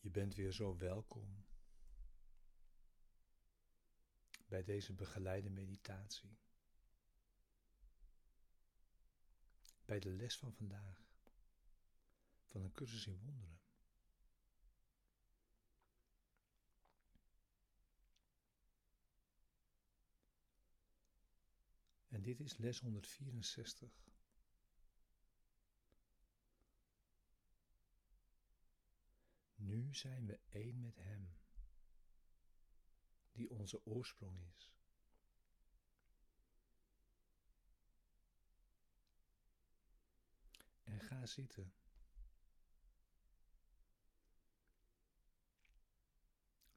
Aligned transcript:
Je 0.00 0.10
bent 0.10 0.34
weer 0.34 0.52
zo 0.52 0.76
welkom 0.76 1.44
bij 4.48 4.64
deze 4.64 4.92
begeleide 4.92 5.50
meditatie. 5.50 6.38
Bij 9.84 9.98
de 9.98 10.10
les 10.10 10.38
van 10.38 10.52
vandaag 10.52 11.08
van 12.44 12.62
een 12.62 12.72
cursus 12.72 13.06
in 13.06 13.18
wonderen. 13.18 13.60
En 22.08 22.22
dit 22.22 22.40
is 22.40 22.56
les 22.56 22.78
164. 22.78 24.08
Nu 29.60 29.94
zijn 29.94 30.26
we 30.26 30.38
één 30.48 30.80
met 30.80 30.96
Hem, 30.96 31.36
die 33.32 33.50
onze 33.50 33.86
oorsprong 33.86 34.40
is. 34.56 34.72
En 40.82 41.00
ga 41.00 41.26
zitten. 41.26 41.72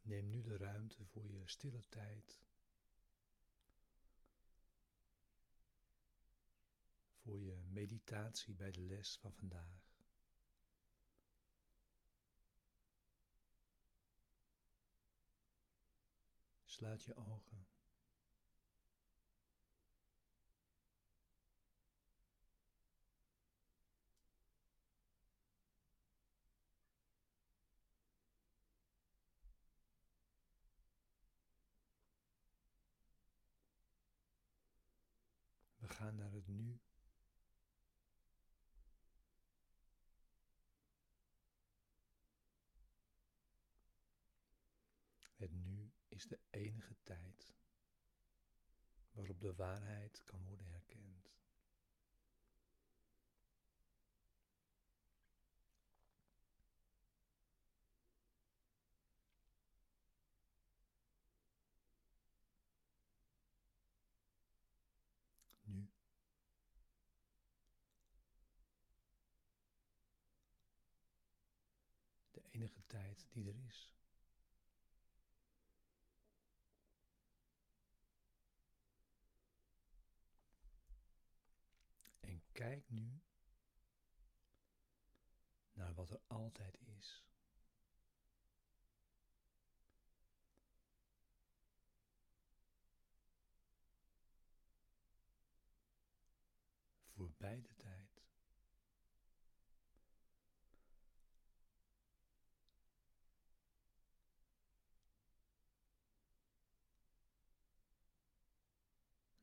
Neem 0.01 0.29
nu 0.29 0.41
de 0.41 0.57
ruimte 0.57 1.05
voor 1.05 1.31
je 1.31 1.47
stille 1.47 1.83
tijd. 1.89 2.41
Voor 7.21 7.39
je 7.39 7.55
meditatie 7.55 8.53
bij 8.53 8.71
de 8.71 8.81
les 8.81 9.17
van 9.17 9.33
vandaag. 9.33 9.82
Sluit 16.83 17.03
je 17.03 17.15
ogen. 17.15 17.67
We 35.75 35.87
gaan 35.87 36.15
naar 36.15 36.31
het 36.31 36.47
nu. 36.47 36.79
Het 45.37 45.51
nu 45.51 45.91
is 46.13 46.27
de 46.27 46.39
enige 46.49 46.95
tijd 47.03 47.53
waarop 49.11 49.41
de 49.41 49.55
waarheid 49.55 50.23
kan 50.23 50.43
worden 50.45 50.67
herkend. 50.67 51.31
Nu. 65.63 65.89
De 72.31 72.41
enige 72.51 72.85
tijd 72.85 73.27
die 73.31 73.47
er 73.47 73.55
is. 73.67 73.93
En 82.33 82.41
kijk 82.63 82.89
nu 82.89 83.21
naar 85.73 85.93
wat 85.93 86.09
er 86.09 86.21
altijd 86.27 86.79
is. 86.79 87.23
Voorbij 97.15 97.61
de 97.61 97.75
tijd. 97.75 98.21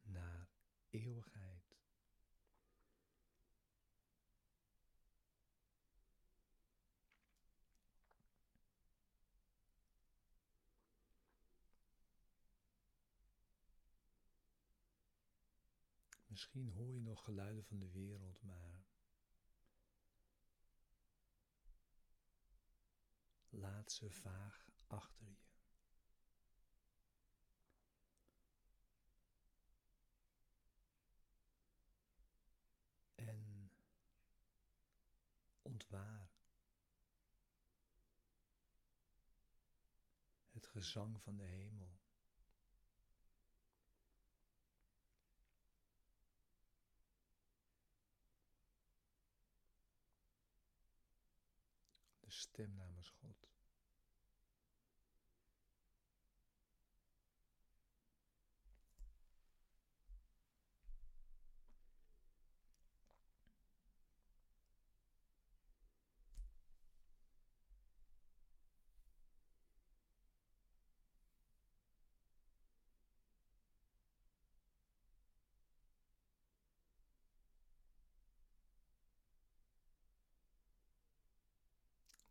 Naar 0.03 0.49
eeuwigheid. 0.91 1.50
Misschien 16.41 16.69
hoor 16.69 16.93
je 16.93 17.01
nog 17.01 17.25
geluiden 17.25 17.65
van 17.65 17.79
de 17.79 17.91
wereld, 17.91 18.43
maar 18.43 18.85
laat 23.49 23.93
ze 23.93 24.11
vaag 24.11 24.71
achter 24.87 25.27
je. 25.27 25.37
En 33.15 33.73
ontwaar 35.63 36.31
het 40.51 40.67
gezang 40.67 41.23
van 41.23 41.37
de 41.37 41.45
hemel. 41.45 41.99
Stem 52.41 52.75
namens. 52.77 53.13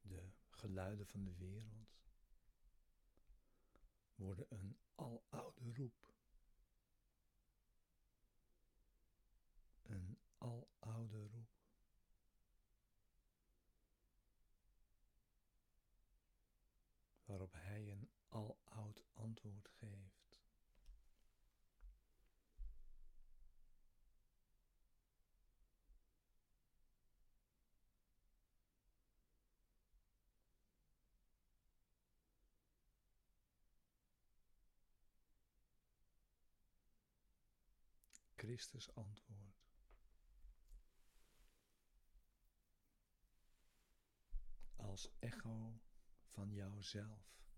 de 0.09 0.49
geluiden 0.59 1.08
van 1.08 1.24
de 1.24 1.36
wereld 1.36 1.97
worden 4.16 4.46
een 4.50 4.78
aloude 4.96 5.74
roep. 5.74 6.14
Een 9.81 10.20
aloude 10.38 11.28
roep. 11.28 11.58
Waarop 17.26 17.53
hij 17.53 17.91
een 17.91 18.09
aloud 18.29 19.03
antwoord 19.14 19.67
geeft. 19.67 20.20
Christus 38.40 38.90
antwoord. 38.96 39.68
Als 44.76 45.09
echo 45.20 45.80
van 46.30 46.53
jouzelf. 46.53 47.48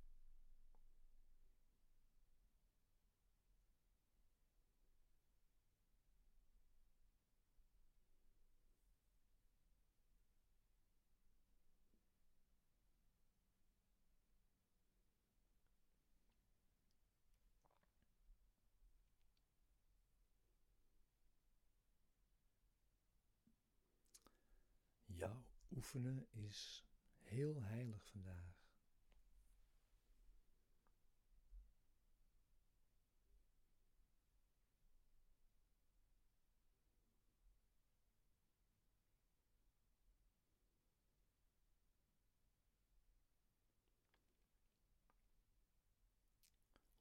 Oefenen 25.75 26.27
is 26.31 26.85
heel 27.17 27.63
heilig 27.63 28.05
vandaag. 28.05 28.59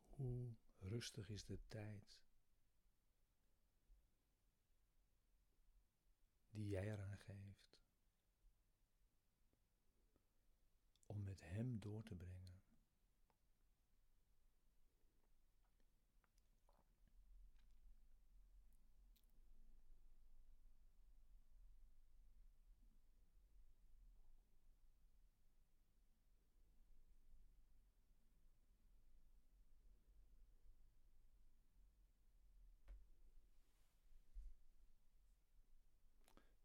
Hoe 0.08 0.54
rustig 0.78 1.28
is 1.28 1.44
de 1.44 1.58
tijd 1.68 2.20
die 6.50 6.68
jij 6.68 6.92
eraan 6.92 7.18
geeft 7.18 7.80
om 11.06 11.22
met 11.22 11.40
Hem 11.60 11.78
door 11.80 12.02
te 12.02 12.14
brengen. 12.14 12.60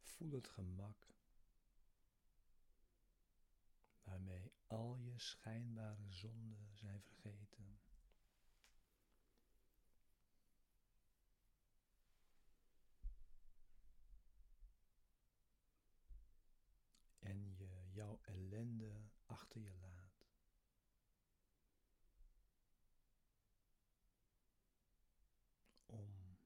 Voel 0.02 0.32
het 0.32 0.48
gemak 0.48 1.15
al 4.76 4.98
je 4.98 5.20
schijnbare 5.20 6.12
zonden 6.12 6.76
zijn 6.76 7.02
vergeten. 7.02 7.80
En 17.20 17.56
je 17.56 17.90
jouw 17.92 18.20
ellende 18.22 19.10
achter 19.26 19.62
je 19.62 19.74
laat. 19.74 20.28
Om 25.86 26.38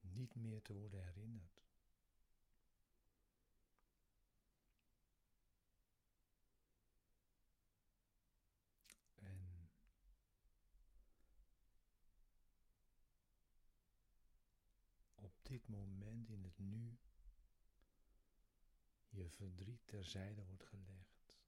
niet 0.00 0.34
meer 0.34 0.62
te 0.62 0.72
worden 0.72 1.04
herinnerd. 1.04 1.56
dit 15.48 15.68
moment 15.68 16.28
in 16.28 16.44
het 16.44 16.58
nu 16.76 16.98
je 19.08 19.28
verdriet 19.30 19.86
terzijde 19.86 20.44
wordt 20.44 20.64
gelegd. 20.64 21.38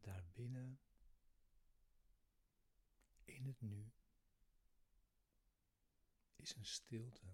Daarbinnen, 0.00 0.80
in 3.24 3.46
het 3.46 3.60
nu, 3.60 3.92
is 6.44 6.54
een 6.54 6.64
stilte. 6.64 7.26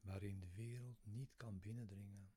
Waarin 0.00 0.40
de 0.40 0.52
wereld 0.52 1.04
niet 1.04 1.36
kan 1.36 1.60
binnendringen. 1.60 2.32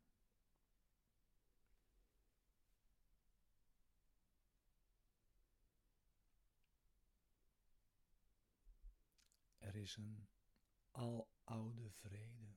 Er 9.57 9.75
is 9.75 9.95
een 9.95 10.27
aloude 10.91 11.91
vrede. 11.91 12.55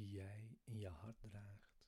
die 0.00 0.10
jij 0.10 0.58
in 0.70 0.78
je 0.78 0.88
hart 0.88 1.20
draagt. 1.20 1.78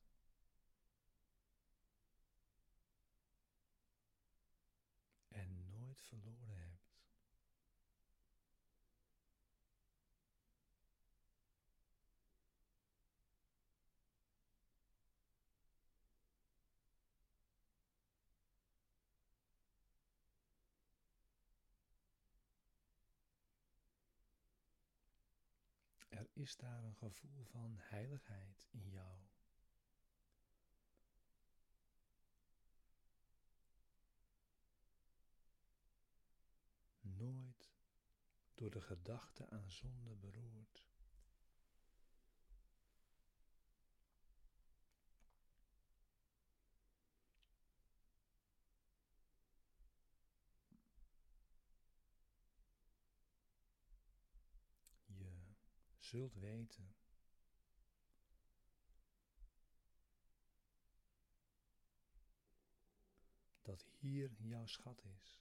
En 5.28 5.70
nooit 5.70 6.02
verloren 6.02 6.56
hebt. 6.56 6.80
Er 26.08 26.21
is 26.32 26.56
daar 26.56 26.84
een 26.84 26.96
gevoel 26.96 27.44
van 27.44 27.76
heiligheid 27.78 28.66
in 28.70 28.88
jou. 28.88 29.18
Nooit 37.00 37.70
door 38.54 38.70
de 38.70 38.80
gedachte 38.80 39.50
aan 39.50 39.70
zonde 39.70 40.14
beroerd. 40.14 40.91
Zult 56.12 56.34
weten 56.34 56.94
dat 63.62 63.82
hier 63.82 64.30
jouw 64.38 64.66
schat 64.66 65.04
is. 65.04 65.40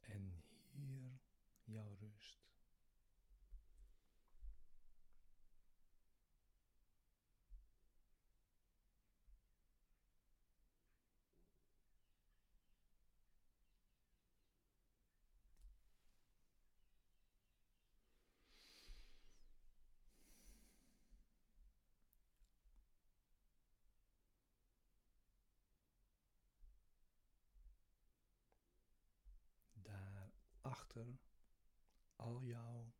En 0.00 0.42
hier 0.72 1.20
jouw 1.64 1.96
rust. 2.00 2.48
Achter 30.78 31.18
al 32.16 32.42
jouw 32.42 32.92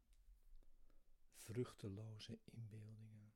vruchteloze 1.33 2.39
inbeeldingen. 2.45 3.33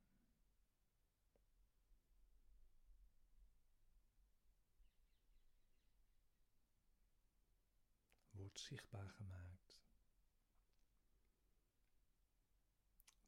Wordt 8.31 8.59
zichtbaar 8.59 9.09
gemaakt. 9.09 9.81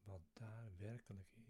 Wat 0.04 0.24
daar 0.34 0.78
werkelijk 0.78 1.36
is. 1.36 1.45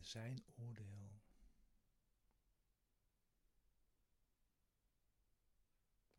Zijn 0.00 0.44
oordeel. 0.56 1.20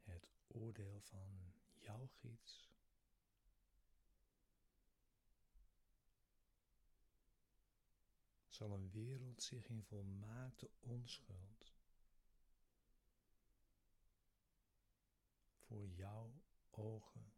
Het 0.04 0.32
oordeel 0.48 1.00
van 1.00 1.54
jouw 1.74 2.08
gids. 2.08 2.70
Zal 8.48 8.72
een 8.72 8.92
wereld 8.92 9.44
zich 9.44 9.68
in 9.70 9.84
volmaakte 9.84 10.70
onschuld 10.80 11.74
voor 15.70 15.88
jouw 15.88 16.42
ogen 16.70 17.29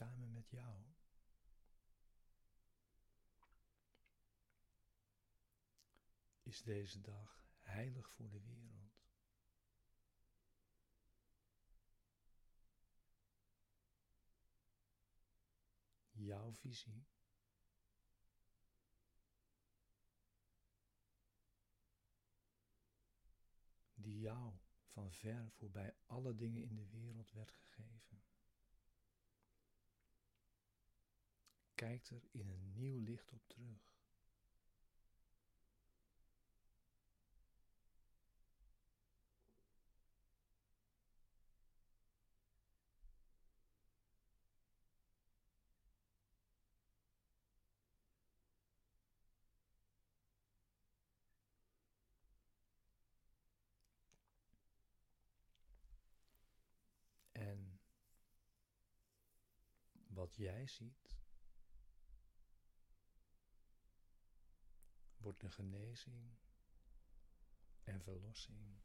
samen 0.00 0.32
met 0.32 0.50
jou. 0.50 0.84
Is 6.42 6.62
deze 6.62 7.00
dag 7.00 7.44
heilig 7.60 8.10
voor 8.10 8.28
de 8.30 8.40
wereld? 8.40 8.98
Jouw 16.10 16.52
visie. 16.52 17.06
Die 23.94 24.20
jou 24.20 24.52
van 24.86 25.12
ver 25.12 25.50
voorbij 25.50 25.96
alle 26.06 26.34
dingen 26.34 26.62
in 26.62 26.74
de 26.74 26.88
wereld 26.88 27.30
werd 27.30 27.50
gegeven. 27.50 28.19
Kijkt 31.80 32.10
er 32.10 32.22
in 32.30 32.48
een 32.48 32.72
nieuw 32.74 32.98
licht 32.98 33.32
op 33.32 33.46
terug. 33.46 33.98
En 57.32 57.80
wat 60.06 60.36
jij 60.36 60.66
ziet, 60.66 61.19
de 65.40 65.50
genezing 65.50 66.36
en 67.84 68.02
verlossing 68.02 68.80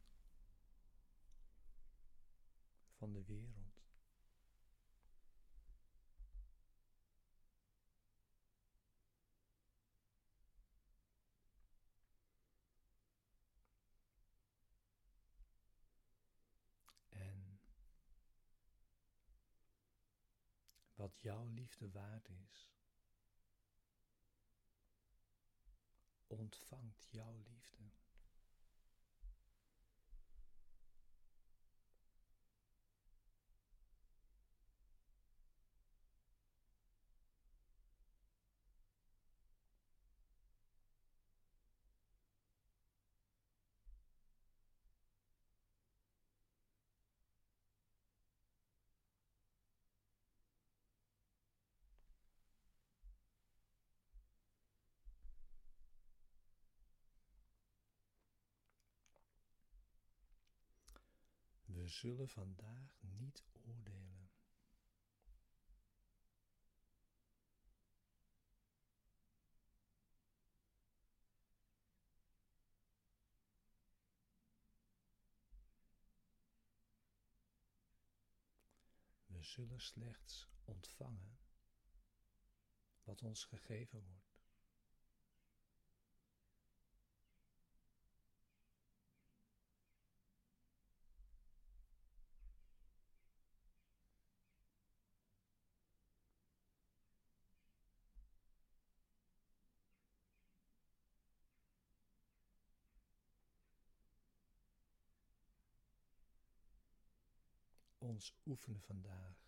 van 2.92 3.12
de 3.12 3.24
wereld. 3.24 3.84
En 17.08 17.60
wat 20.94 21.20
jouw 21.20 21.46
liefde 21.46 21.90
waard 21.90 22.28
is, 22.28 22.75
ontvangt 26.28 27.06
jouw 27.10 27.36
liefde. 27.44 27.90
We 61.86 61.92
zullen 61.92 62.28
vandaag 62.28 62.98
niet 63.00 63.44
oordelen. 63.52 64.30
We 79.26 79.42
zullen 79.42 79.80
slechts 79.80 80.48
ontvangen 80.64 81.38
wat 83.02 83.22
ons 83.22 83.44
gegeven 83.44 84.04
wordt. 84.04 84.25
Ons 108.06 108.34
oefenen 108.46 108.80
vandaag. 108.80 109.44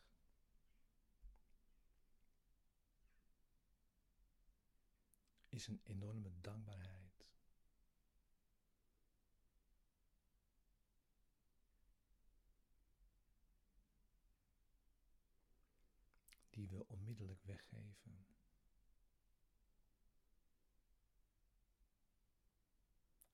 Is 5.49 5.67
een 5.67 5.81
enorme 5.83 6.31
dankbaarheid. 6.41 7.27
Die 16.51 16.69
we 16.69 16.87
onmiddellijk 16.87 17.43
weggeven. 17.43 18.27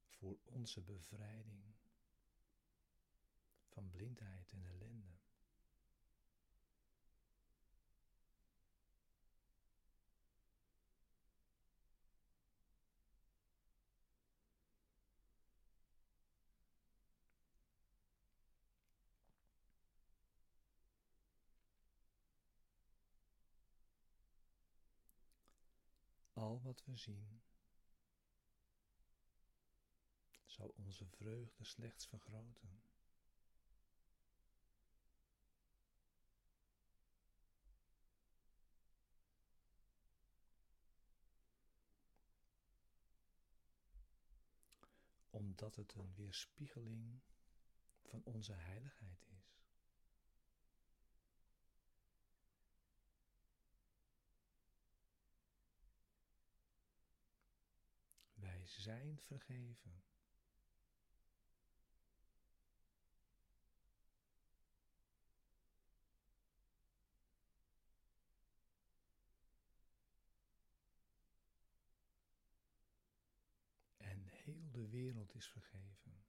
Voor 0.06 0.38
onze 0.44 0.80
bevrijding 0.80 1.74
van 3.74 3.90
blindheid 3.90 4.52
en 4.52 4.64
ellende. 4.64 5.12
Al 26.32 26.60
wat 26.62 26.84
we 26.84 26.96
zien, 26.96 27.42
zou 30.44 30.72
onze 30.76 31.06
vreugde 31.06 31.64
slechts 31.64 32.06
vergroten. 32.06 32.82
Omdat 45.44 45.76
het 45.76 45.94
een 45.94 46.14
weerspiegeling 46.14 47.20
van 48.02 48.22
onze 48.24 48.52
heiligheid 48.52 49.26
is. 49.28 49.62
Wij 58.34 58.66
zijn 58.66 59.18
vergeven. 59.18 60.02
En 73.96 74.26
heel 74.26 74.70
de 74.84 74.90
wereld 74.90 75.34
is 75.34 75.48
vergeven. 75.48 76.24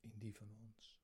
In 0.00 0.18
die 0.18 0.34
van 0.34 0.50
ons. 0.50 0.98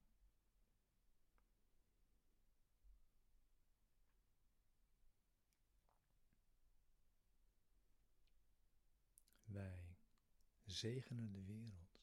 Wij 9.44 9.96
zegenen 10.64 11.32
de 11.32 11.44
wereld. 11.44 12.02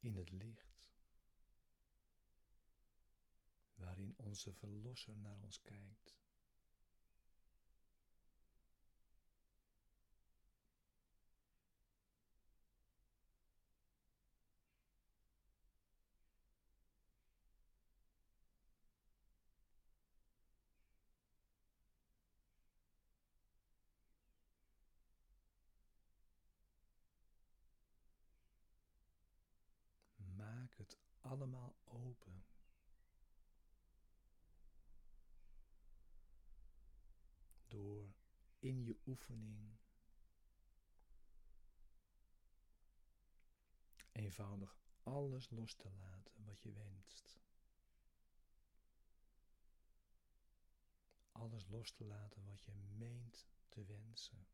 In 0.00 0.09
het 0.20 0.30
licht 0.30 0.70
waarin 3.74 4.14
onze 4.16 4.52
Verlosser 4.52 5.16
naar 5.16 5.36
ons 5.42 5.60
kijkt. 5.62 6.14
Maak 30.36 30.76
het 30.76 30.96
allemaal 31.20 31.74
open. 31.84 32.44
Door 37.68 38.14
in 38.58 38.84
je 38.84 38.96
oefening 39.06 39.78
eenvoudig 44.12 44.76
alles 45.02 45.50
los 45.50 45.74
te 45.74 45.90
laten 45.90 46.44
wat 46.44 46.62
je 46.62 46.72
wenst. 46.72 47.38
Alles 51.32 51.66
los 51.68 51.90
te 51.92 52.04
laten 52.04 52.44
wat 52.44 52.64
je 52.64 52.72
meent 52.72 53.46
te 53.68 53.84
wensen. 53.84 54.46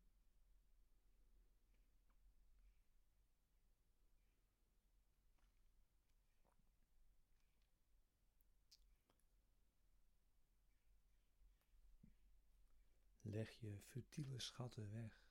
Leg 13.37 13.59
je 13.59 13.79
futiele 13.79 14.39
schatten 14.39 14.91
weg. 14.91 15.25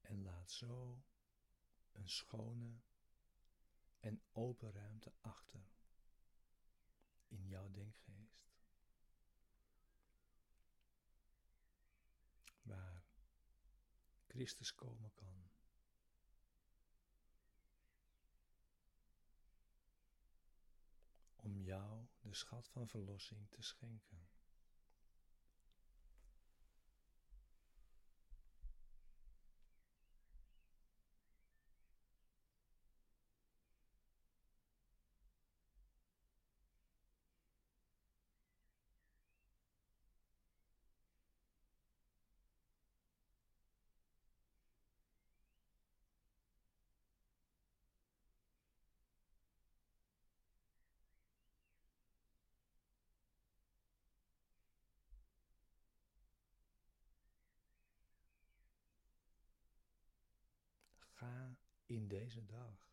En 0.00 0.22
laat 0.22 0.50
zo 0.50 1.02
een 1.92 2.08
schone 2.08 2.80
en 4.00 4.22
open 4.32 4.72
ruimte 4.72 5.12
achter 5.20 5.66
in 7.28 7.46
jouw 7.48 7.70
denkgeest. 7.70 8.50
Waar 12.62 13.04
Christus 14.26 14.74
komen 14.74 15.14
kan. 15.14 15.50
om 21.42 21.62
jou 21.62 22.06
de 22.32 22.38
schat 22.38 22.68
van 22.68 22.88
verlossing 22.88 23.46
te 23.50 23.62
schenken. 23.62 24.28
Ga 61.22 61.56
in 61.92 62.08
deze 62.08 62.44
dag. 62.44 62.90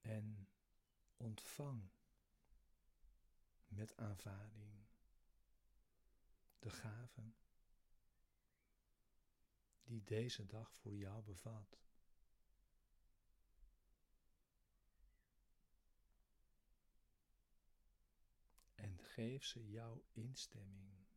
En 0.00 0.48
ontvang 1.16 1.88
met 3.66 3.96
aanvaarding 3.96 4.86
de 6.58 6.70
gaven 6.70 7.36
die 9.84 10.04
deze 10.04 10.46
dag 10.46 10.74
voor 10.74 10.94
jou 10.94 11.22
bevat. 11.22 11.78
En 18.78 18.97
geef 19.08 19.44
ze 19.44 19.70
jouw 19.70 20.02
instemming. 20.12 21.07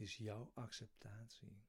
Is 0.00 0.16
jouw 0.16 0.50
acceptatie. 0.54 1.62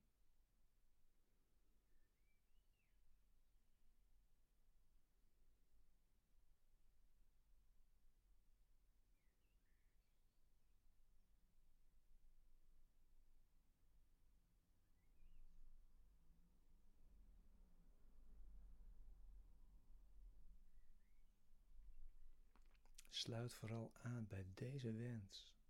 Sluit 23.10 23.54
vooral 23.54 23.92
aan 24.02 24.28
bij 24.28 24.46
deze 24.54 24.92
wens. 24.92 25.61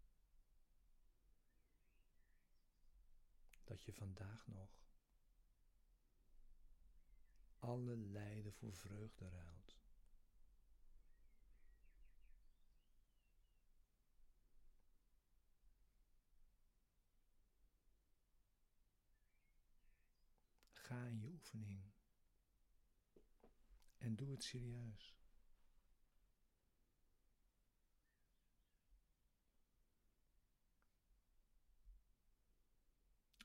Dat 3.71 3.83
je 3.83 3.93
vandaag 3.93 4.47
nog 4.47 4.69
alle 7.59 7.95
lijden 7.95 8.53
voor 8.53 8.73
vreugde 8.73 9.29
ruilt. 9.29 9.79
Ga 20.71 21.05
in 21.05 21.19
je 21.19 21.27
oefening 21.27 21.91
en 23.97 24.15
doe 24.15 24.31
het 24.31 24.43
serieus. 24.43 25.15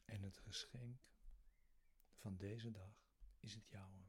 En 0.04 0.15
het 0.26 0.38
geschenk 0.38 1.00
van 2.14 2.36
deze 2.36 2.70
dag 2.70 2.94
is 3.40 3.54
het 3.54 3.68
jouwe. 3.68 4.05